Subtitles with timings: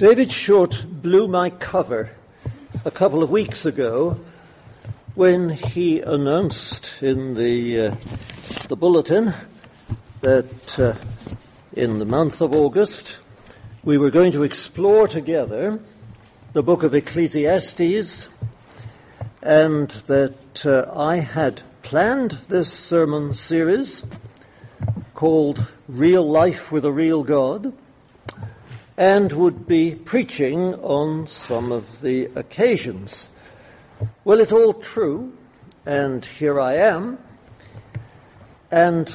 [0.00, 2.08] David Short blew my cover
[2.86, 4.18] a couple of weeks ago
[5.14, 7.96] when he announced in the, uh,
[8.68, 9.34] the bulletin
[10.22, 10.94] that uh,
[11.74, 13.18] in the month of August
[13.84, 15.78] we were going to explore together
[16.54, 18.28] the book of Ecclesiastes
[19.42, 24.02] and that uh, I had planned this sermon series
[25.14, 27.74] called Real Life with a Real God
[29.00, 33.30] and would be preaching on some of the occasions.
[34.24, 35.32] Well, it's all true,
[35.86, 37.16] and here I am,
[38.70, 39.10] and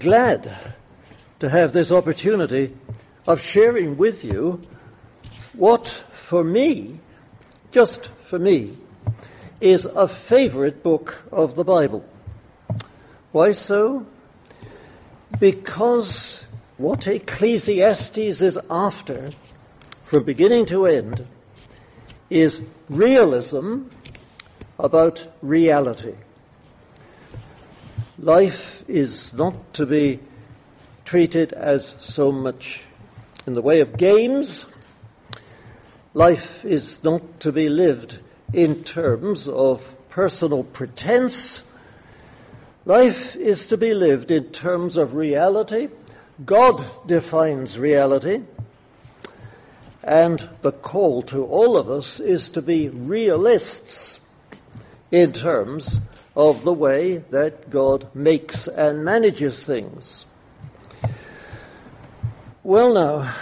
[0.00, 0.52] glad
[1.38, 2.76] to have this opportunity
[3.24, 4.62] of sharing with you
[5.52, 6.98] what, for me,
[7.70, 8.78] just for me,
[9.60, 12.04] is a favorite book of the Bible.
[13.30, 14.06] Why so?
[15.38, 16.44] Because
[16.80, 19.32] what Ecclesiastes is after,
[20.02, 21.26] from beginning to end,
[22.30, 23.82] is realism
[24.78, 26.14] about reality.
[28.18, 30.20] Life is not to be
[31.04, 32.84] treated as so much
[33.46, 34.64] in the way of games.
[36.14, 38.20] Life is not to be lived
[38.54, 41.62] in terms of personal pretense.
[42.86, 45.90] Life is to be lived in terms of reality
[46.44, 48.42] God defines reality,
[50.02, 54.20] and the call to all of us is to be realists
[55.10, 56.00] in terms
[56.34, 60.24] of the way that God makes and manages things.
[62.62, 63.34] Well, now,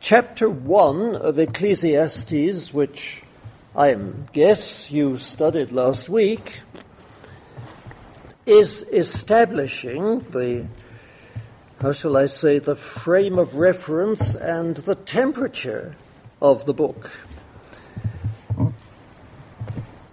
[0.00, 3.22] chapter 1 of Ecclesiastes, which
[3.74, 3.94] I
[4.32, 6.60] guess you studied last week,
[8.44, 10.66] is establishing the
[11.80, 15.96] how shall I say, the frame of reference and the temperature
[16.42, 17.10] of the book.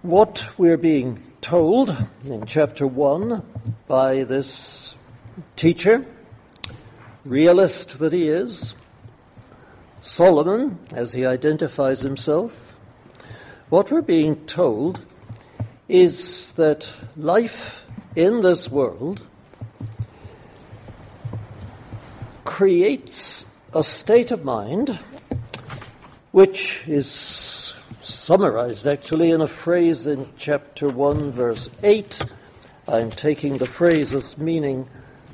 [0.02, 3.44] What we're being told in chapter 1
[3.86, 4.96] by this
[5.58, 6.06] teacher,
[7.26, 8.74] realist that he is,
[10.00, 12.76] Solomon, as he identifies himself,
[13.68, 15.02] what we're being told
[15.90, 17.84] is that life
[18.16, 19.27] in this world
[22.58, 24.90] creates a state of mind
[26.32, 32.26] which is summarized actually in a phrase in chapter 1, verse 8.
[32.88, 34.88] I'm taking the phrase as meaning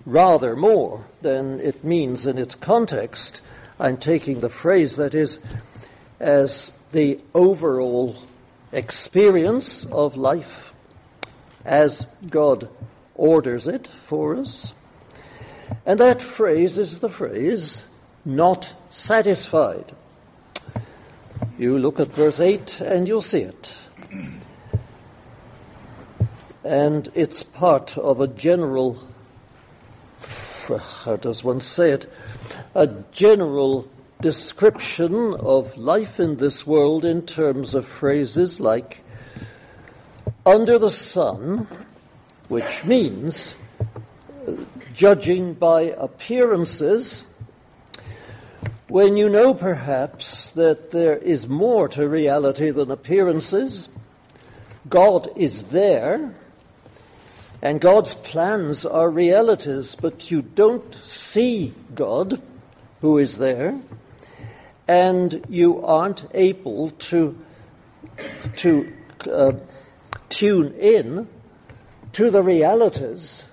[0.06, 3.40] rather more than it means in its context.
[3.80, 5.40] I'm taking the phrase that is
[6.20, 8.18] as the overall
[8.74, 10.74] experience of life
[11.64, 12.68] as God
[13.16, 14.74] orders it for us.
[15.86, 17.86] And that phrase is the phrase,
[18.24, 19.94] not satisfied.
[21.58, 23.80] You look at verse 8 and you'll see it.
[26.64, 29.06] And it's part of a general,
[31.06, 32.12] how does one say it?
[32.74, 33.90] A general
[34.22, 39.04] description of life in this world in terms of phrases like
[40.46, 41.68] under the sun,
[42.48, 43.56] which means
[44.94, 47.26] judging by appearances,
[48.88, 53.90] when you know perhaps that there is more to reality than appearances,
[54.88, 56.36] God is there,
[57.62, 62.42] and God's plans are realities, but you don't see God
[63.02, 63.80] who is there,
[64.88, 67.38] and you aren't able to,
[68.58, 68.94] to
[69.32, 69.54] uh,
[70.30, 71.28] tune in
[72.12, 73.44] to the realities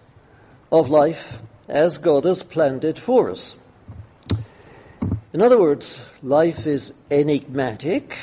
[0.71, 3.57] of life as God has planned it for us.
[5.33, 8.17] In other words, life is enigmatic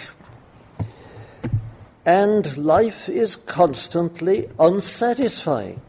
[2.05, 5.81] and life is constantly unsatisfying.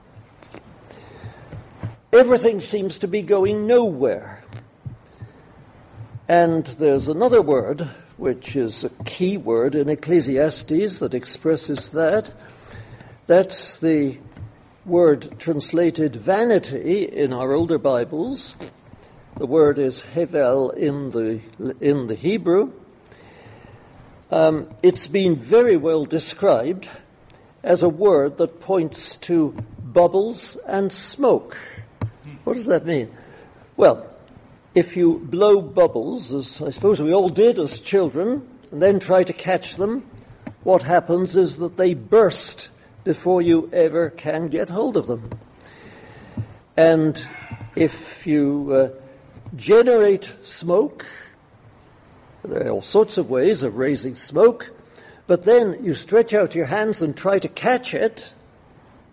[2.13, 4.43] Everything seems to be going nowhere.
[6.27, 7.83] And there's another word,
[8.17, 12.31] which is a key word in Ecclesiastes that expresses that.
[13.27, 14.19] That's the
[14.89, 18.57] word translated vanity in our older Bibles.
[19.37, 21.41] The word is hevel in the,
[21.79, 22.73] in the Hebrew.
[24.31, 26.89] Um, it's been very well described
[27.63, 31.59] as a word that points to bubbles and smoke.
[32.45, 33.11] What does that mean?
[33.77, 34.07] Well,
[34.75, 39.23] if you blow bubbles, as I suppose we all did as children, and then try
[39.23, 40.09] to catch them,
[40.63, 42.71] what happens is that they burst
[43.05, 45.31] before you ever can get hold of them.
[46.77, 47.27] And
[47.75, 48.89] if you uh,
[49.57, 51.07] generate smoke,
[52.45, 54.71] There are all sorts of ways of raising smoke,
[55.27, 58.33] but then you stretch out your hands and try to catch it.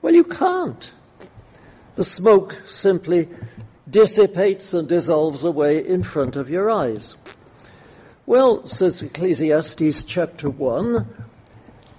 [0.02, 0.94] Well, you can't.
[1.96, 3.28] The smoke simply
[3.90, 7.16] dissipates and dissolves away in front of your eyes.
[8.26, 11.08] Well, says Ecclesiastes chapter 1,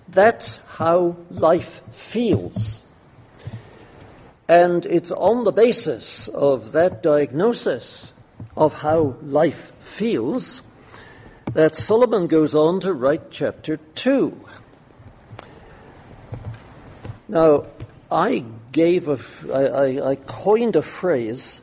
[0.08, 2.82] that's how life feels.
[4.48, 8.12] And it's on the basis of that diagnosis
[8.56, 10.62] of how life feels
[11.52, 14.44] that Solomon goes on to write chapter 2.
[17.28, 17.66] Now,
[18.10, 19.18] I gave a,
[19.52, 21.60] I, I, I coined a phrase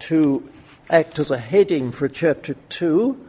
[0.00, 0.48] to
[0.88, 3.26] act as a heading for chapter 2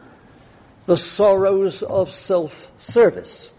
[0.86, 3.50] the sorrows of self service.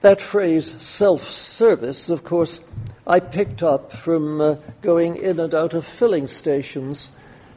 [0.00, 2.60] That phrase, self service, of course,
[3.04, 7.10] I picked up from uh, going in and out of filling stations.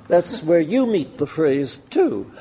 [0.07, 2.31] That's where you meet the phrase too.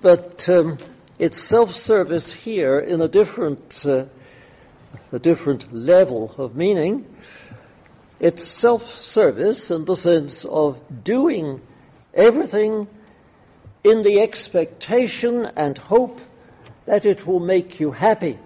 [0.00, 0.78] But um,
[1.18, 4.04] it's self service here in a different, uh,
[5.10, 7.04] a different level of meaning.
[8.20, 11.60] It's self service in the sense of doing
[12.14, 12.86] everything
[13.82, 16.20] in the expectation and hope
[16.84, 18.38] that it will make you happy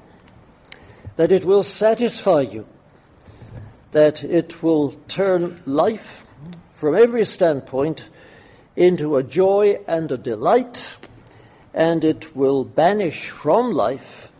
[1.16, 2.66] that it will satisfy you,
[3.92, 6.24] that it will turn life
[6.74, 8.10] from every standpoint
[8.76, 10.96] into a joy and a delight,
[11.72, 14.30] and it will banish from life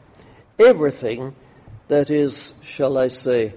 [0.58, 1.34] everything
[1.88, 3.54] that is, shall I say,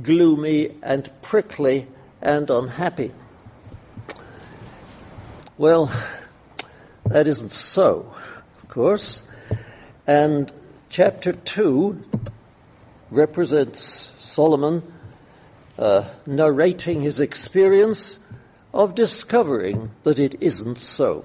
[0.00, 1.86] gloomy and prickly
[2.22, 3.12] and unhappy.
[5.58, 5.92] Well,
[7.04, 8.14] that isn't so,
[8.62, 9.22] of course.
[10.06, 10.50] And
[10.88, 12.04] chapter 2
[13.12, 14.82] represents Solomon
[15.78, 18.18] uh, narrating his experience
[18.72, 21.24] of discovering that it isn't so.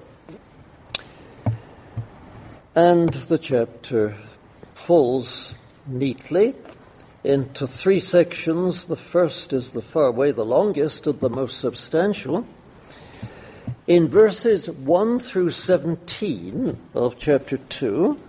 [2.74, 4.16] And the chapter
[4.74, 5.54] falls
[5.86, 6.54] neatly
[7.24, 8.84] into three sections.
[8.84, 12.46] The first is the far way the longest and the most substantial.
[13.86, 18.20] In verses 1 through 17 of chapter 2,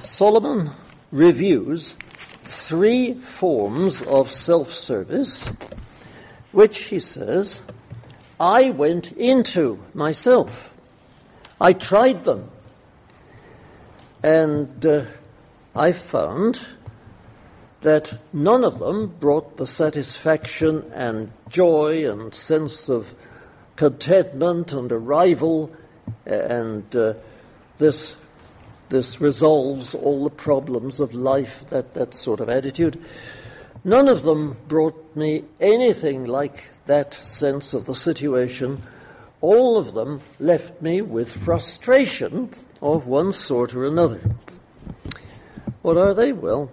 [0.00, 0.70] Solomon
[1.14, 1.94] reviews
[2.42, 5.48] three forms of self service,
[6.50, 7.62] which he says,
[8.40, 10.74] I went into myself.
[11.60, 12.50] I tried them.
[14.24, 15.04] And uh,
[15.76, 16.66] I found
[17.82, 23.14] that none of them brought the satisfaction and joy and sense of
[23.76, 25.70] contentment and arrival
[26.26, 27.14] and uh,
[27.78, 28.16] this
[28.94, 33.02] this resolves all the problems of life, that, that sort of attitude.
[33.82, 38.84] None of them brought me anything like that sense of the situation.
[39.40, 42.50] All of them left me with frustration
[42.80, 44.20] of one sort or another.
[45.82, 46.30] What are they?
[46.32, 46.70] Well,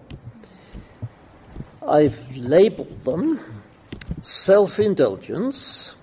[1.86, 3.40] I've labeled them
[4.22, 5.96] self indulgence,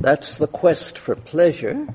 [0.00, 1.86] that's the quest for pleasure,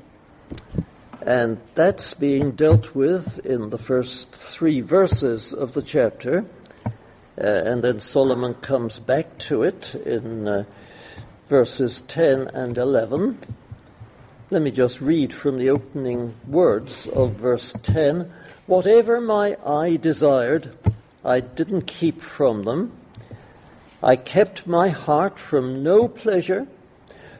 [1.22, 6.46] and that's being dealt with in the first three verses of the chapter.
[7.38, 10.64] Uh, and then Solomon comes back to it in uh,
[11.48, 13.38] verses 10 and 11.
[14.50, 18.32] Let me just read from the opening words of verse 10.
[18.66, 20.76] Whatever my eye desired,
[21.24, 22.94] I didn't keep from them.
[24.02, 26.68] I kept my heart from no pleasure,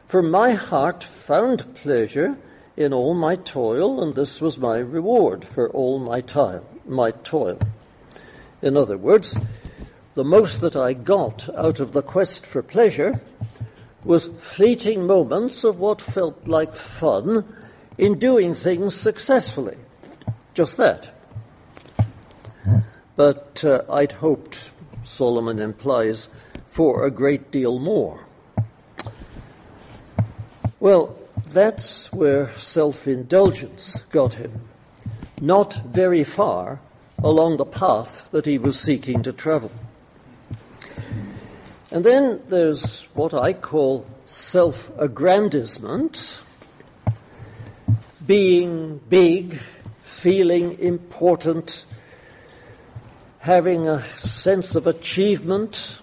[0.06, 2.36] for my heart found pleasure
[2.80, 6.64] in all my toil, and this was my reward for all my toil.
[6.86, 7.58] My toil.
[8.62, 9.36] In other words,
[10.14, 13.20] the most that I got out of the quest for pleasure
[14.02, 17.44] was fleeting moments of what felt like fun
[17.98, 19.76] in doing things successfully.
[20.54, 21.10] Just that.
[23.14, 24.70] But uh, I'd hoped,
[25.04, 26.30] Solomon implies,
[26.68, 28.26] for a great deal more.
[30.80, 31.19] Well,
[31.52, 34.68] that's where self indulgence got him,
[35.40, 36.80] not very far
[37.22, 39.70] along the path that he was seeking to travel.
[41.90, 46.40] And then there's what I call self aggrandizement,
[48.24, 49.58] being big,
[50.02, 51.84] feeling important,
[53.40, 55.99] having a sense of achievement,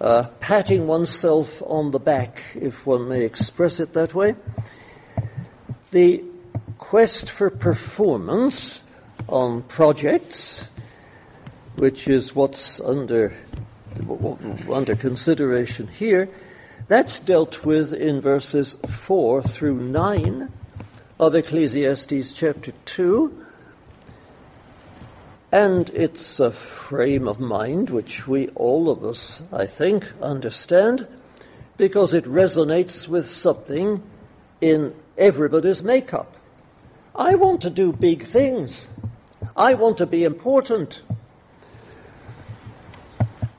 [0.00, 4.34] uh, patting oneself on the back, if one may express it that way.
[5.90, 6.22] The
[6.78, 8.82] quest for performance
[9.28, 10.68] on projects,
[11.76, 13.36] which is what's under
[14.70, 16.28] under consideration here,
[16.88, 20.52] That's dealt with in verses 4 through 9
[21.18, 23.45] of Ecclesiastes chapter 2.
[25.52, 31.06] And it's a frame of mind which we, all of us, I think, understand
[31.76, 34.02] because it resonates with something
[34.60, 36.36] in everybody's makeup.
[37.14, 38.88] I want to do big things.
[39.56, 41.02] I want to be important.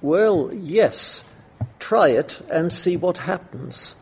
[0.02, 1.24] Well, yes,
[1.80, 3.96] try it and see what happens.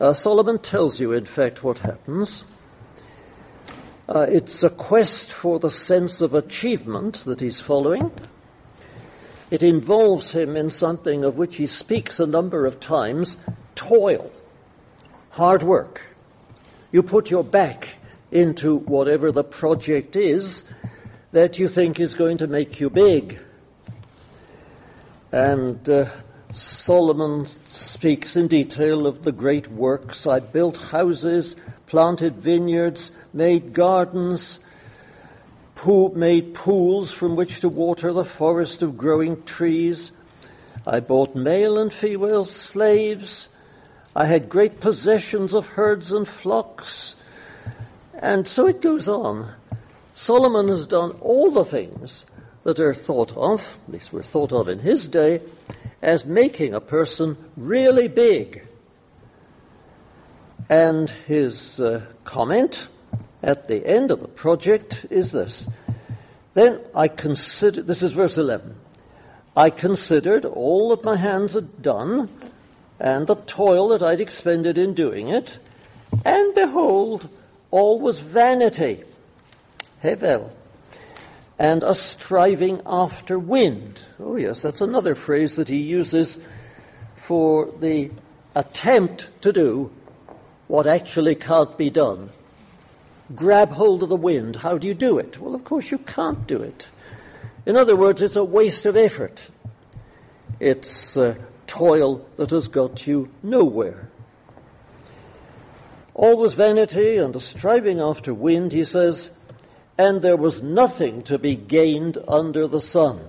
[0.00, 2.44] Uh, Solomon tells you, in fact, what happens.
[4.08, 8.10] Uh, it's a quest for the sense of achievement that he's following.
[9.50, 13.36] It involves him in something of which he speaks a number of times
[13.74, 14.32] toil,
[15.30, 16.00] hard work.
[16.90, 17.96] You put your back
[18.32, 20.64] into whatever the project is
[21.32, 23.38] that you think is going to make you big.
[25.30, 26.06] And uh,
[26.50, 30.26] Solomon speaks in detail of the great works.
[30.26, 31.56] I built houses,
[31.88, 34.58] planted vineyards, made gardens,
[36.14, 40.12] made pools from which to water the forest of growing trees.
[40.86, 43.48] I bought male and female slaves.
[44.14, 47.14] I had great possessions of herds and flocks.
[48.14, 49.54] And so it goes on.
[50.12, 52.26] Solomon has done all the things
[52.64, 55.40] that are thought of, at least were thought of in his day,
[56.02, 58.67] as making a person really big.
[60.68, 62.88] And his uh, comment
[63.42, 65.66] at the end of the project is this.
[66.54, 68.74] Then I considered, this is verse 11,
[69.56, 72.28] I considered all that my hands had done
[73.00, 75.58] and the toil that I'd expended in doing it,
[76.24, 77.28] and behold,
[77.70, 79.04] all was vanity,
[80.02, 80.50] hevel,
[81.58, 84.00] and a striving after wind.
[84.18, 86.38] Oh, yes, that's another phrase that he uses
[87.14, 88.10] for the
[88.54, 89.92] attempt to do
[90.68, 92.30] what actually can't be done.
[93.34, 94.56] Grab hold of the wind.
[94.56, 95.40] How do you do it?
[95.40, 96.88] Well, of course, you can't do it.
[97.66, 99.50] In other words, it's a waste of effort.
[100.60, 101.34] It's uh,
[101.66, 104.08] toil that has got you nowhere.
[106.14, 109.30] All was vanity and a striving after wind, he says,
[109.96, 113.20] and there was nothing to be gained under the sun.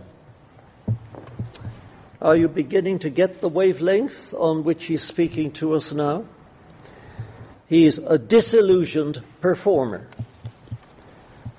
[2.22, 6.26] Are you beginning to get the wavelength on which he's speaking to us now?
[7.70, 10.08] He's a disillusioned performer.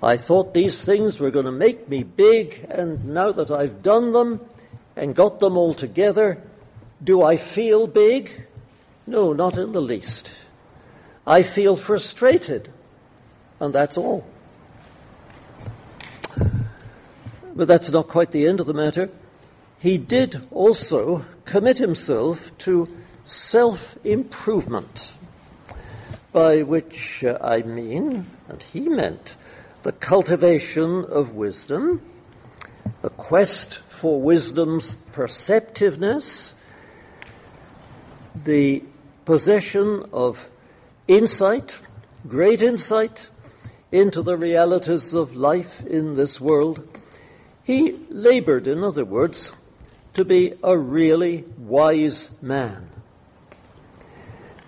[0.02, 4.10] I thought these things were going to make me big, and now that I've done
[4.12, 4.40] them
[4.96, 6.42] and got them all together,
[7.02, 8.48] do I feel big?
[9.06, 10.32] No, not in the least.
[11.28, 12.72] I feel frustrated,
[13.60, 14.26] and that's all.
[17.54, 19.10] But that's not quite the end of the matter.
[19.78, 22.88] He did also commit himself to
[23.24, 25.12] self improvement
[26.32, 29.36] by which uh, I mean, and he meant,
[29.82, 32.02] the cultivation of wisdom,
[33.00, 36.54] the quest for wisdom's perceptiveness,
[38.34, 38.82] the
[39.24, 40.50] possession of
[41.08, 41.80] insight,
[42.28, 43.28] great insight
[43.90, 46.86] into the realities of life in this world.
[47.64, 49.52] He labored, in other words,
[50.14, 52.90] to be a really wise man.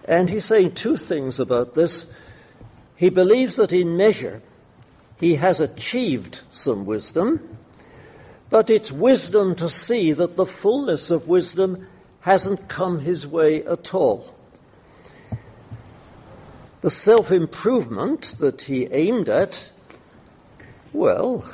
[0.05, 2.07] And he's saying two things about this.
[2.97, 4.43] He believes that in measure
[5.19, 7.57] he has achieved some wisdom,
[8.51, 11.87] but it's wisdom to see that the fullness of wisdom
[12.21, 14.35] hasn't come his way at all.
[16.81, 19.71] The self improvement that he aimed at,
[20.93, 21.45] well,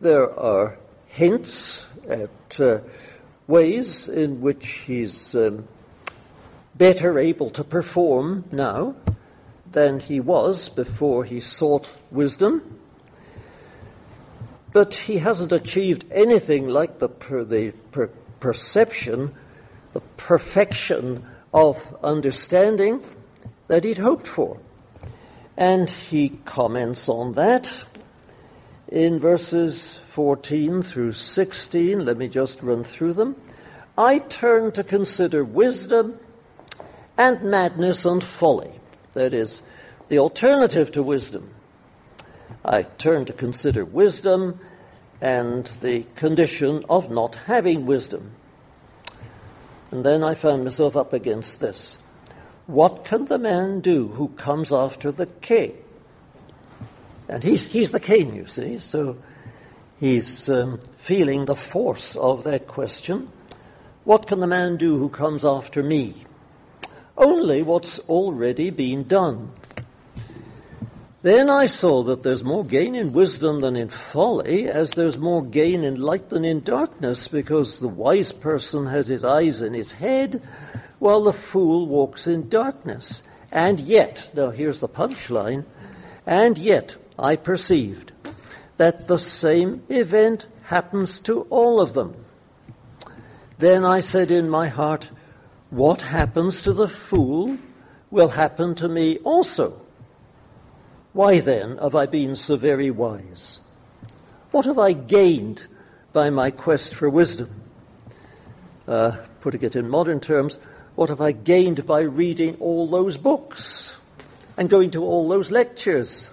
[0.00, 2.80] there are hints at uh,
[3.46, 5.68] ways in which he's um,
[6.74, 8.94] better able to perform now
[9.70, 12.78] than he was before he sought wisdom.
[14.72, 18.08] But he hasn't achieved anything like the, per, the per,
[18.40, 19.34] perception,
[19.92, 23.02] the perfection of understanding
[23.68, 24.58] that he'd hoped for.
[25.56, 27.84] And he comments on that
[28.88, 32.04] in verses 14 through 16.
[32.04, 33.36] Let me just run through them.
[33.96, 36.18] I turn to consider wisdom
[37.16, 38.72] and madness and folly.
[39.12, 39.62] That is,
[40.08, 41.50] the alternative to wisdom.
[42.64, 44.60] I turn to consider wisdom
[45.20, 48.32] and the condition of not having wisdom.
[49.90, 51.98] And then I found myself up against this.
[52.66, 55.74] What can the man do who comes after the king?
[57.28, 59.16] And he's, he's the king, you see, so
[60.00, 63.28] he's um, feeling the force of that question.
[64.04, 66.14] What can the man do who comes after me?
[67.16, 69.52] Only what's already been done.
[71.22, 75.44] Then I saw that there's more gain in wisdom than in folly, as there's more
[75.44, 79.92] gain in light than in darkness, because the wise person has his eyes in his
[79.92, 80.42] head,
[80.98, 83.22] while the fool walks in darkness.
[83.52, 85.64] And yet, now here's the punchline,
[86.26, 88.10] and yet I perceived
[88.78, 92.16] that the same event happens to all of them.
[93.58, 95.10] Then I said in my heart,
[95.72, 97.56] What happens to the fool
[98.10, 99.80] will happen to me also.
[101.14, 103.58] Why then have I been so very wise?
[104.50, 105.66] What have I gained
[106.12, 107.62] by my quest for wisdom?
[108.86, 110.58] Uh, putting it in modern terms,
[110.94, 113.96] what have I gained by reading all those books
[114.58, 116.28] and going to all those lectures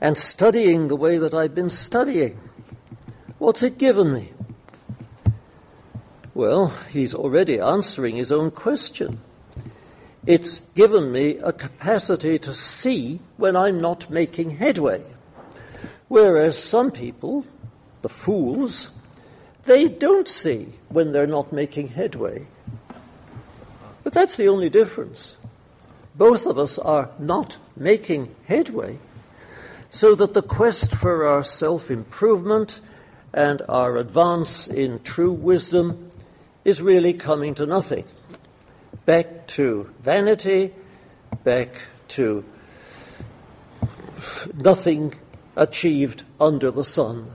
[0.00, 2.38] and studying the way that I've been studying?
[3.38, 4.32] What's it given me?
[6.38, 9.18] Well, he's already answering his own question.
[10.24, 15.02] It's given me a capacity to see when I'm not making headway.
[16.06, 17.44] Whereas some people,
[18.02, 18.90] the fools,
[19.64, 22.46] they don't see when they're not making headway.
[24.04, 25.36] But that's the only difference.
[26.14, 29.00] Both of us are not making headway,
[29.90, 32.80] so that the quest for our self improvement
[33.34, 36.08] and our advance in true wisdom
[36.68, 38.04] is really coming to nothing
[39.06, 40.70] back to vanity,
[41.42, 41.74] back
[42.08, 42.44] to
[44.52, 45.14] nothing
[45.56, 47.30] achieved under the sun.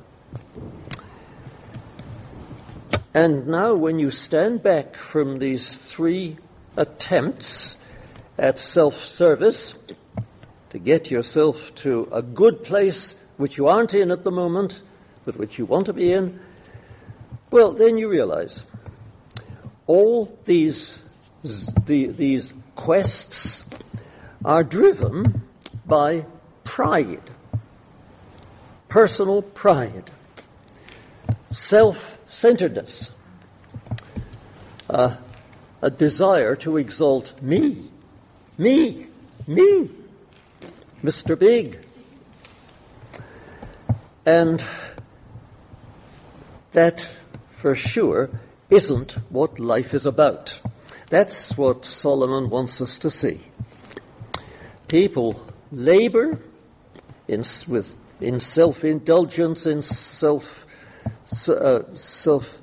[3.15, 6.37] And now, when you stand back from these three
[6.77, 7.77] attempts
[8.37, 9.73] at self service
[10.69, 14.83] to get yourself to a good place which you aren't in at the moment,
[15.25, 16.39] but which you want to be in,
[17.49, 18.63] well, then you realize
[19.87, 21.03] all these
[21.43, 23.65] the, these quests
[24.45, 25.43] are driven
[25.85, 26.25] by
[26.63, 27.31] pride,
[28.87, 30.09] personal pride,
[31.49, 33.11] self centeredness,
[34.89, 35.15] uh,
[35.81, 37.89] a desire to exalt me,
[38.57, 39.07] me,
[39.45, 39.89] me,
[41.03, 41.37] Mr.
[41.37, 41.79] Big.
[44.25, 44.63] And
[46.71, 47.01] that,
[47.57, 48.29] for sure,
[48.73, 50.59] isn't what life is about.
[51.09, 53.39] That's what Solomon wants us to see.
[54.87, 56.39] People labor
[57.27, 60.65] in, with, in self indulgence, in self,
[61.47, 62.59] uh, self,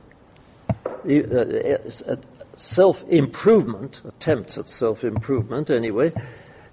[1.09, 2.17] uh, uh
[2.57, 6.13] self improvement, attempts at self improvement anyway,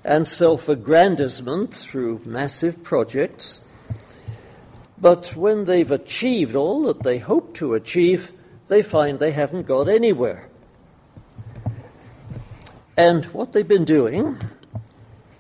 [0.04, 3.62] and self aggrandizement through massive projects.
[5.00, 8.32] But when they've achieved all that they hope to achieve,
[8.68, 10.50] they find they haven't got anywhere.
[12.96, 14.40] And what they've been doing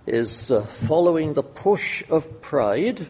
[0.05, 3.07] is uh, following the push of pride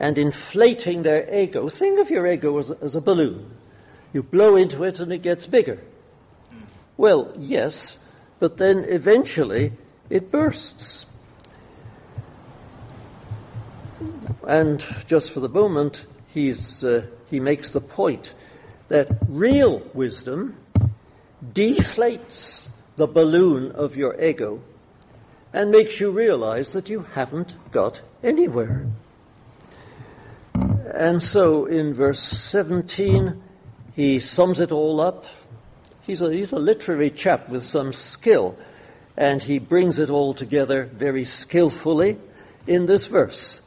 [0.00, 1.68] and inflating their ego.
[1.68, 3.50] Think of your ego as, as a balloon.
[4.12, 5.80] You blow into it and it gets bigger.
[6.96, 7.98] Well, yes,
[8.38, 9.72] but then eventually
[10.08, 11.06] it bursts.
[14.46, 18.34] And just for the moment, he's, uh, he makes the point
[18.88, 20.56] that real wisdom
[21.52, 24.60] deflates the balloon of your ego
[25.52, 28.86] and makes you realize that you haven't got anywhere.
[30.94, 33.42] And so in verse 17,
[33.94, 35.26] he sums it all up.
[36.02, 38.56] He's a, he's a literary chap with some skill,
[39.16, 42.18] and he brings it all together very skillfully
[42.66, 43.60] in this verse.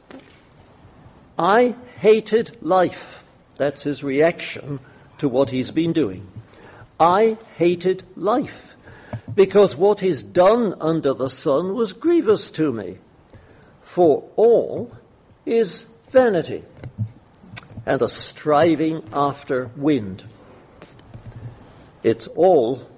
[1.38, 3.24] I hated life.
[3.56, 4.80] That's his reaction
[5.20, 6.26] to what he's been doing.
[6.98, 8.74] I hated life
[9.34, 12.98] because what is done under the sun was grievous to me.
[13.82, 14.96] For all
[15.44, 16.64] is vanity
[17.84, 20.24] and a striving after wind.
[22.02, 22.88] It's all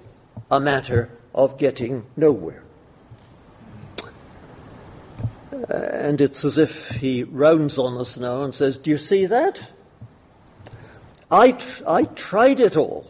[0.49, 2.63] a matter of getting nowhere.
[5.69, 9.72] And it's as if he rounds on us now and says, Do you see that?
[11.31, 11.57] I,
[11.87, 13.07] I tried it all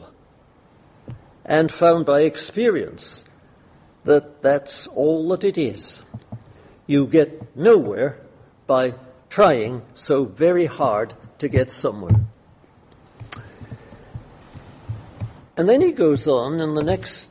[1.45, 3.25] and found by experience
[4.03, 6.01] that that's all that it is.
[6.87, 8.19] You get nowhere
[8.67, 8.93] by
[9.29, 12.15] trying so very hard to get somewhere.
[15.55, 17.29] And then he goes on in the next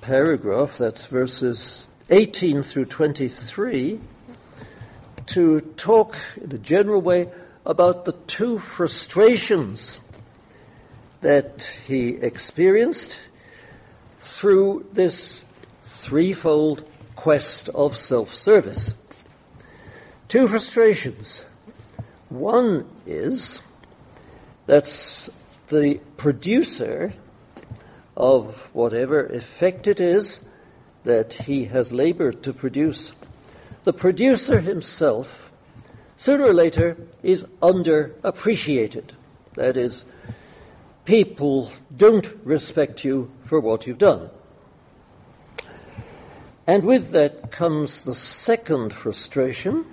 [0.00, 4.00] paragraph, that's verses 18 through 23,
[5.26, 7.28] to talk in a general way
[7.66, 9.98] about the two frustrations
[11.20, 13.18] that he experienced
[14.20, 15.44] through this
[15.84, 18.94] threefold quest of self service.
[20.28, 21.44] Two frustrations.
[22.28, 23.60] One is
[24.66, 24.84] that
[25.68, 27.14] the producer
[28.16, 30.44] of whatever effect it is
[31.04, 33.12] that he has labored to produce,
[33.84, 35.50] the producer himself,
[36.16, 39.10] sooner or later, is underappreciated.
[39.54, 40.04] That is,
[41.04, 44.30] people don't respect you for what you've done.
[46.66, 49.86] And with that comes the second frustration.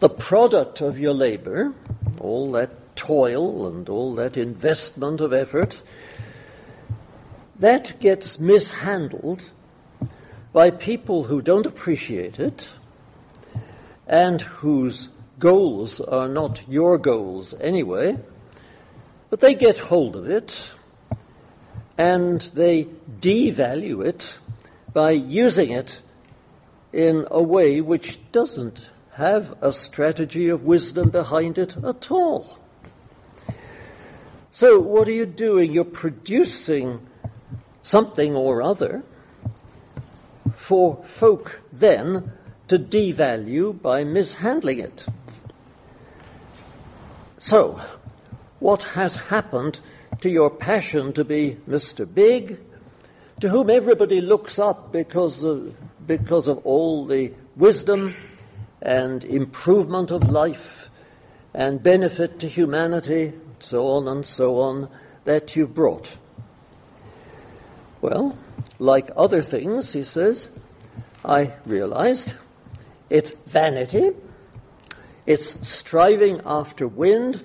[0.00, 1.74] The product of your labor,
[2.20, 5.82] all that toil and all that investment of effort,
[7.56, 9.42] that gets mishandled
[10.52, 12.70] by people who don't appreciate it
[14.08, 18.18] and whose goals are not your goals anyway,
[19.30, 20.72] but they get hold of it
[21.98, 22.84] and they
[23.20, 24.38] devalue it
[24.92, 26.00] by using it
[26.92, 32.58] in a way which doesn't have a strategy of wisdom behind it at all.
[34.52, 35.72] So, what are you doing?
[35.72, 37.06] You're producing
[37.82, 39.02] something or other
[40.54, 42.32] for folk then
[42.68, 45.06] to devalue by mishandling it.
[47.38, 47.80] So,
[48.58, 49.80] what has happened
[50.20, 52.12] to your passion to be Mr.
[52.12, 52.58] Big,
[53.40, 55.74] to whom everybody looks up because of,
[56.06, 58.14] because of all the wisdom
[58.82, 60.90] and improvement of life
[61.54, 64.88] and benefit to humanity, so on and so on,
[65.24, 66.16] that you've brought?
[68.00, 68.36] Well,
[68.78, 70.50] like other things, he says,
[71.24, 72.34] I realized
[73.10, 74.10] it's vanity,
[75.26, 77.44] it's striving after wind,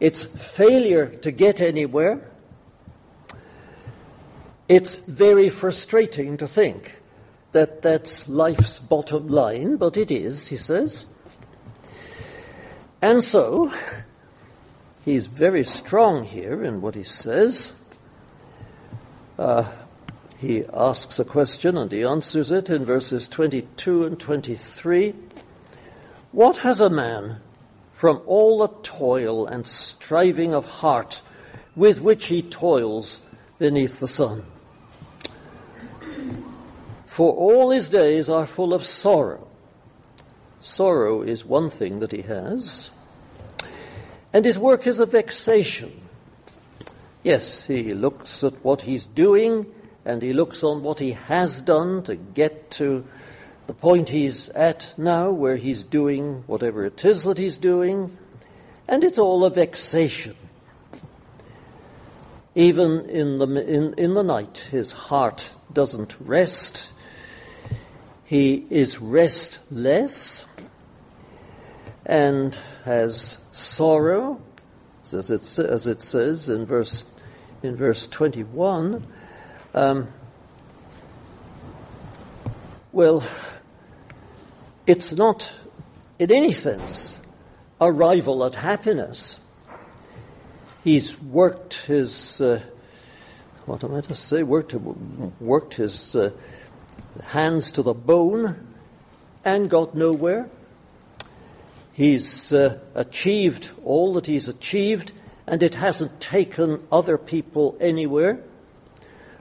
[0.00, 2.30] it's failure to get anywhere.
[4.68, 7.00] It's very frustrating to think
[7.52, 11.06] that that's life's bottom line, but it is, he says.
[13.00, 13.72] And so,
[15.04, 17.74] he's very strong here in what he says.
[19.38, 19.70] Uh,
[20.44, 25.14] he asks a question and he answers it in verses 22 and 23.
[26.32, 27.40] What has a man
[27.92, 31.22] from all the toil and striving of heart
[31.74, 33.22] with which he toils
[33.58, 34.44] beneath the sun?
[37.06, 39.46] For all his days are full of sorrow.
[40.60, 42.90] Sorrow is one thing that he has.
[44.32, 46.00] And his work is a vexation.
[47.22, 49.73] Yes, he looks at what he's doing
[50.04, 53.04] and he looks on what he has done to get to
[53.66, 58.16] the point he's at now, where he's doing whatever it is that he's doing,
[58.86, 60.36] and it's all a vexation.
[62.54, 66.92] Even in the, in, in the night, his heart doesn't rest.
[68.24, 70.46] He is restless
[72.06, 74.40] and has sorrow,
[75.12, 77.04] as it, as it says in verse
[77.64, 79.06] in verse 21.
[79.74, 80.06] Um,
[82.92, 83.24] well,
[84.86, 85.52] it's not,
[86.20, 87.20] in any sense,
[87.80, 89.40] a rival at happiness.
[90.84, 92.62] He's worked his, uh,
[93.66, 96.30] what am I to say, worked, worked his uh,
[97.24, 98.74] hands to the bone
[99.44, 100.48] and got nowhere.
[101.92, 105.10] He's uh, achieved all that he's achieved
[105.48, 108.40] and it hasn't taken other people anywhere.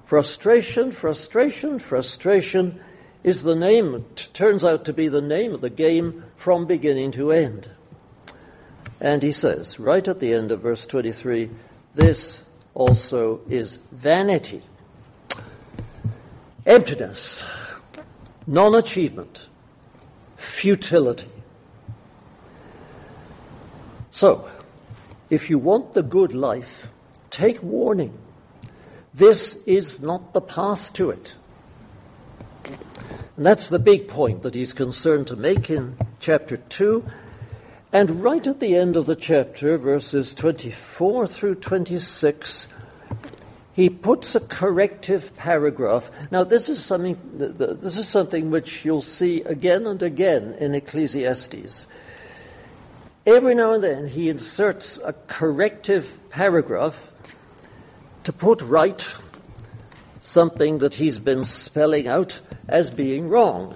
[0.05, 2.79] Frustration, frustration, frustration
[3.23, 7.31] is the name, turns out to be the name of the game from beginning to
[7.31, 7.69] end.
[8.99, 11.49] And he says, right at the end of verse 23,
[11.95, 14.61] this also is vanity,
[16.65, 17.43] emptiness,
[18.45, 19.47] non achievement,
[20.35, 21.29] futility.
[24.11, 24.49] So,
[25.29, 26.87] if you want the good life,
[27.29, 28.17] take warning.
[29.13, 31.35] This is not the path to it.
[33.35, 37.05] And that's the big point that he's concerned to make in chapter 2.
[37.91, 42.67] And right at the end of the chapter, verses 24 through 26,
[43.73, 46.09] he puts a corrective paragraph.
[46.31, 51.85] Now, this is something, this is something which you'll see again and again in Ecclesiastes.
[53.25, 57.11] Every now and then he inserts a corrective paragraph
[58.23, 59.15] to put right
[60.19, 63.75] something that he's been spelling out as being wrong.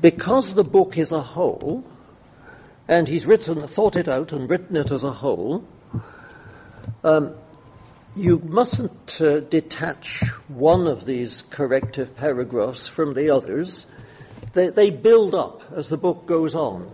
[0.00, 1.84] Because the book is a whole,
[2.88, 5.64] and he's written, thought it out and written it as a whole,
[7.02, 7.34] um,
[8.16, 13.86] you mustn't uh, detach one of these corrective paragraphs from the others.
[14.52, 16.90] They, they build up as the book goes on.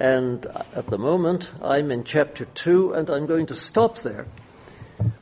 [0.00, 4.26] And at the moment, I'm in chapter 2, and I'm going to stop there.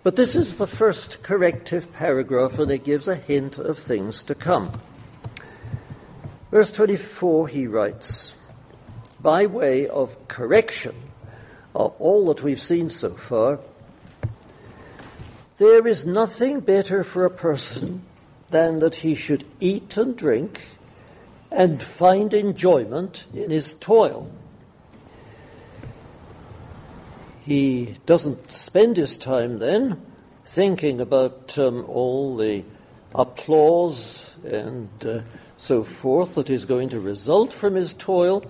[0.04, 4.36] But this is the first corrective paragraph, and it gives a hint of things to
[4.36, 4.80] come.
[6.52, 8.36] Verse 24, he writes,
[9.20, 10.94] by way of correction
[11.74, 13.58] of all that we've seen so far,
[15.56, 18.02] there is nothing better for a person
[18.50, 20.60] than that he should eat and drink
[21.50, 24.30] and find enjoyment in his toil.
[27.48, 30.02] He doesn't spend his time then
[30.44, 32.62] thinking about um, all the
[33.14, 35.22] applause and uh,
[35.56, 38.44] so forth that is going to result from his toil.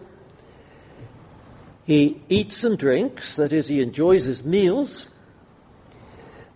[1.85, 5.07] He eats and drinks, that is, he enjoys his meals,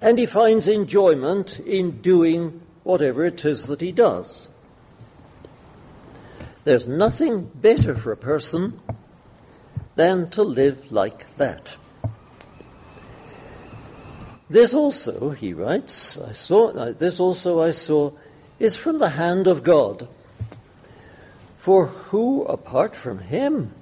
[0.00, 4.48] and he finds enjoyment in doing whatever it is that he does.
[6.64, 8.80] There's nothing better for a person
[9.94, 11.76] than to live like that.
[14.52, 18.12] This also, he writes, I saw, uh, this also I saw,
[18.58, 20.08] is from the hand of God.
[21.56, 23.72] For who, apart from him,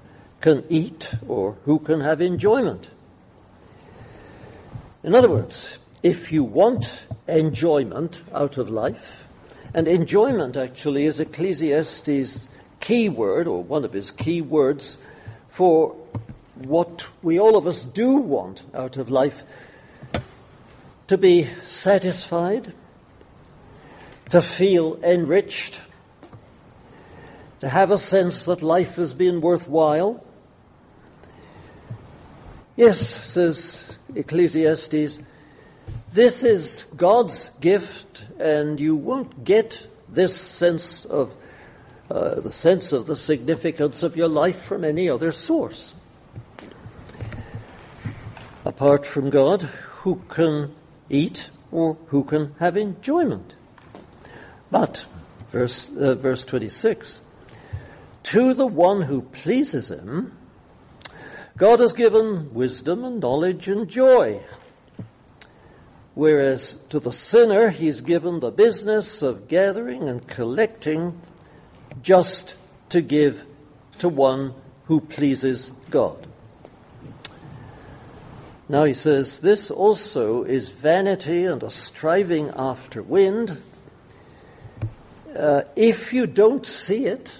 [0.40, 2.88] can eat or who can have enjoyment?
[5.02, 9.26] In other words, if you want enjoyment out of life,
[9.74, 14.98] and enjoyment actually is Ecclesiastes' key word, or one of his key words,
[15.48, 15.96] for
[16.54, 19.42] what we all of us do want out of life
[21.10, 22.72] to be satisfied,
[24.28, 25.80] to feel enriched,
[27.58, 30.24] to have a sense that life has been worthwhile.
[32.76, 35.18] Yes, says Ecclesiastes,
[36.12, 41.34] this is God's gift, and you won't get this sense of
[42.08, 45.92] uh, the sense of the significance of your life from any other source.
[48.64, 49.62] Apart from God,
[50.02, 50.72] who can
[51.10, 53.54] eat or who can have enjoyment?
[54.70, 55.04] But,
[55.50, 57.20] verse, uh, verse 26,
[58.22, 60.36] to the one who pleases him,
[61.56, 64.42] God has given wisdom and knowledge and joy.
[66.14, 71.20] Whereas to the sinner, he's given the business of gathering and collecting
[72.02, 72.56] just
[72.90, 73.44] to give
[73.98, 76.26] to one who pleases God.
[78.70, 83.60] Now he says, This also is vanity and a striving after wind.
[85.36, 87.32] Uh, if you don't see it,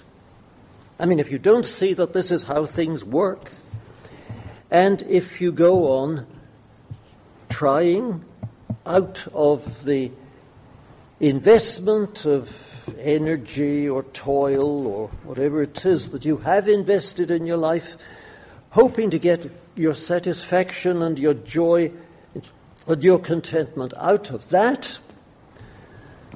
[0.99, 3.49] I mean, if you don't see that this is how things work,
[4.69, 6.27] and if you go on
[7.47, 8.25] trying
[8.85, 10.11] out of the
[11.21, 17.55] investment of energy or toil or whatever it is that you have invested in your
[17.55, 17.95] life,
[18.71, 21.91] hoping to get your satisfaction and your joy
[22.87, 24.97] and your contentment out of that.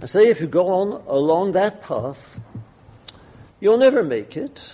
[0.01, 2.39] I say if you go on along that path,
[3.59, 4.71] You'll never make it.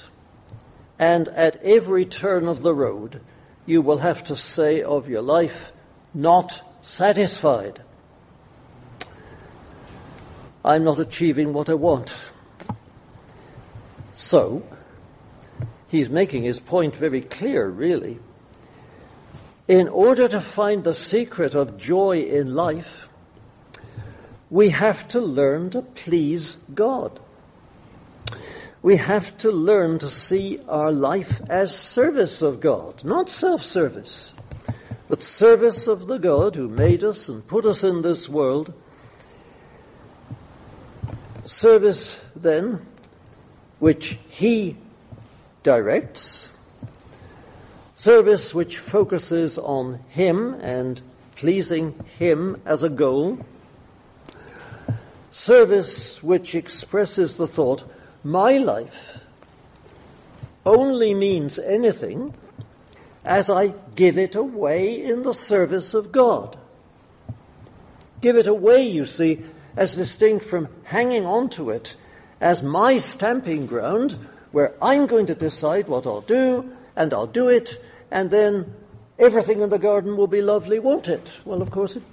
[0.99, 3.21] And at every turn of the road,
[3.65, 5.71] you will have to say of your life,
[6.13, 7.81] not satisfied.
[10.65, 12.13] I'm not achieving what I want.
[14.11, 14.63] So,
[15.87, 18.19] he's making his point very clear, really.
[19.67, 23.07] In order to find the secret of joy in life,
[24.49, 27.19] we have to learn to please God
[28.81, 34.33] we have to learn to see our life as service of God, not self service,
[35.07, 38.73] but service of the God who made us and put us in this world.
[41.43, 42.85] Service, then,
[43.79, 44.77] which He
[45.63, 46.49] directs,
[48.01, 50.99] service which focuses on Him and
[51.35, 53.37] pleasing Him as a goal,
[55.29, 57.83] service which expresses the thought,
[58.23, 59.19] my life
[60.65, 62.33] only means anything
[63.23, 66.57] as I give it away in the service of God.
[68.19, 69.43] Give it away, you see,
[69.77, 71.95] as distinct from hanging on to it
[72.39, 74.17] as my stamping ground
[74.51, 77.79] where I'm going to decide what I'll do and I'll do it
[78.11, 78.73] and then
[79.17, 81.31] everything in the garden will be lovely, won't it?
[81.45, 82.03] Well, of course, it,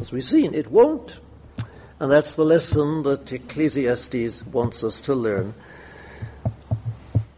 [0.00, 1.20] as we've seen, it won't.
[2.00, 5.54] And that's the lesson that Ecclesiastes wants us to learn.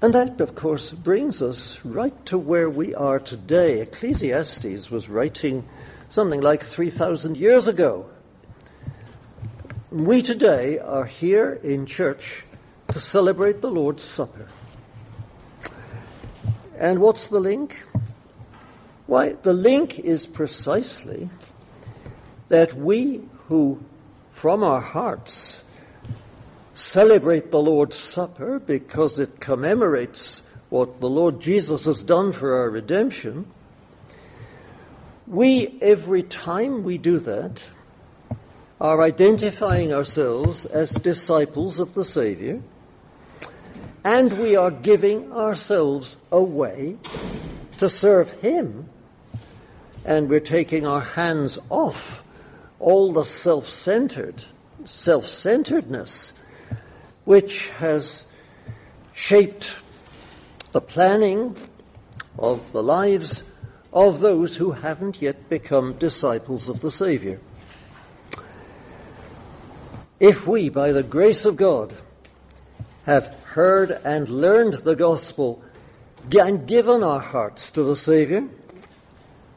[0.02, 3.80] And that, of course, brings us right to where we are today.
[3.80, 5.66] Ecclesiastes was writing
[6.08, 8.10] something like 3,000 years ago.
[9.90, 12.44] We today are here in church
[12.92, 14.48] to celebrate the Lord's Supper.
[16.78, 17.84] And what's the link?
[19.10, 21.30] Why, the link is precisely
[22.48, 23.82] that we who,
[24.30, 25.64] from our hearts,
[26.74, 32.70] celebrate the Lord's Supper because it commemorates what the Lord Jesus has done for our
[32.70, 33.50] redemption,
[35.26, 37.64] we, every time we do that,
[38.80, 42.62] are identifying ourselves as disciples of the Savior,
[44.04, 46.96] and we are giving ourselves away
[47.78, 48.88] to serve Him,
[50.04, 52.24] and we're taking our hands off
[52.78, 54.44] all the self centered,
[54.84, 56.32] self centeredness
[57.24, 58.24] which has
[59.12, 59.78] shaped
[60.72, 61.56] the planning
[62.38, 63.42] of the lives
[63.92, 67.40] of those who haven't yet become disciples of the Savior.
[70.18, 71.94] If we, by the grace of God,
[73.04, 75.62] have heard and learned the gospel
[76.32, 78.48] and given our hearts to the Savior,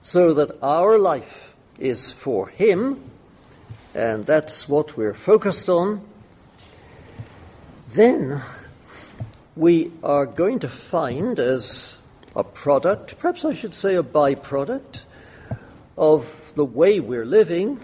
[0.03, 3.01] so that our life is for Him,
[3.95, 6.01] and that's what we're focused on,
[7.93, 8.41] then
[9.55, 11.95] we are going to find as
[12.35, 15.05] a product, perhaps I should say a byproduct,
[15.97, 17.79] of the way we're living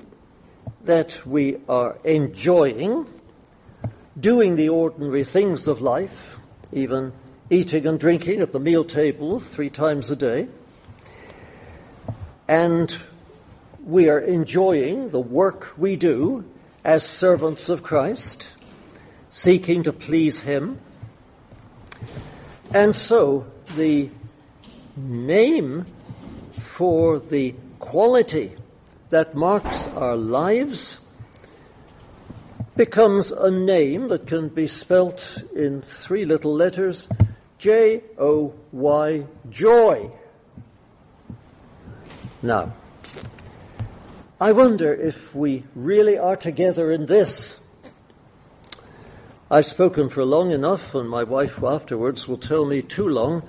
[0.83, 3.07] that we are enjoying
[4.19, 6.37] doing the ordinary things of life,
[6.73, 7.13] even
[7.49, 10.49] eating and drinking at the meal table three times a day.
[12.49, 12.97] And
[13.85, 16.45] we are enjoying the work we do
[16.83, 18.53] as servants of Christ,
[19.29, 20.81] seeking to please Him.
[22.71, 24.09] And so the
[24.97, 25.85] name
[26.57, 28.55] for the quality
[29.11, 30.97] that marks our lives
[32.75, 37.07] becomes a name that can be spelt in three little letters
[37.59, 40.11] J O Y, joy.
[42.41, 42.71] Now,
[44.39, 47.59] I wonder if we really are together in this.
[49.51, 53.43] I've spoken for long enough, and my wife afterwards will tell me too long,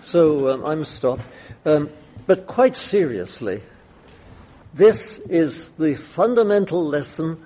[0.00, 1.18] so um, I must stop.
[1.64, 1.90] Um,
[2.28, 3.62] but quite seriously,
[4.72, 7.42] this is the fundamental lesson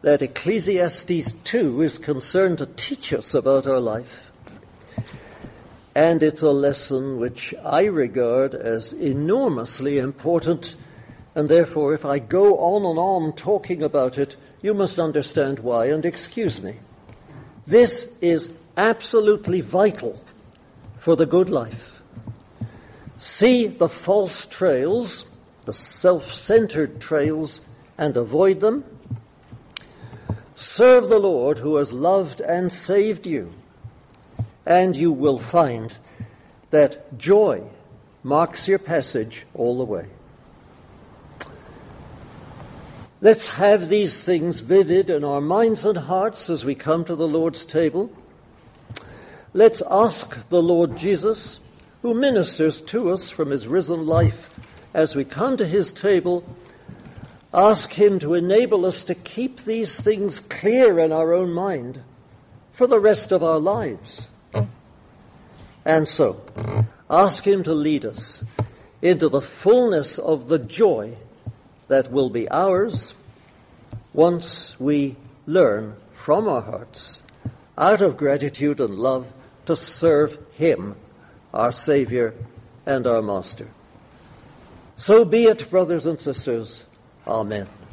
[0.00, 4.29] that Ecclesiastes 2 is concerned to teach us about our life.
[5.94, 10.76] And it's a lesson which I regard as enormously important,
[11.34, 15.86] and therefore, if I go on and on talking about it, you must understand why
[15.86, 16.76] and excuse me.
[17.66, 20.22] This is absolutely vital
[20.98, 22.00] for the good life.
[23.16, 25.26] See the false trails
[25.70, 27.60] the self centered trails
[27.98, 28.84] and avoid them.
[30.54, 33.52] Serve the Lord who has loved and saved you,
[34.66, 35.96] and you will find
[36.70, 37.62] that joy
[38.22, 40.06] marks your passage all the way.
[43.22, 47.28] Let's have these things vivid in our minds and hearts as we come to the
[47.28, 48.10] Lord's table.
[49.52, 51.58] Let's ask the Lord Jesus,
[52.00, 54.48] who ministers to us from his risen life
[54.94, 56.44] as we come to his table,
[57.52, 62.02] ask him to enable us to keep these things clear in our own mind
[62.72, 64.28] for the rest of our lives.
[65.84, 66.42] And so,
[67.08, 68.44] ask him to lead us
[69.02, 71.16] into the fullness of the joy
[71.88, 73.14] that will be ours
[74.12, 75.16] once we
[75.46, 77.22] learn from our hearts,
[77.78, 79.32] out of gratitude and love,
[79.66, 80.96] to serve him,
[81.54, 82.34] our Savior
[82.84, 83.68] and our Master.
[84.96, 86.84] So be it, brothers and sisters.
[87.26, 87.66] Amen.